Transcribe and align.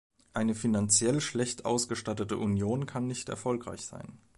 Eine 0.33 0.55
finanziell 0.55 1.21
schlecht 1.21 1.63
ausgestattete 1.65 2.35
Union 2.35 2.87
kann 2.87 3.05
nicht 3.05 3.29
erfolgreich 3.29 3.85
sein. 3.85 4.17